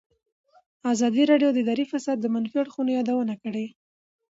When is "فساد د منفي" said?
1.91-2.57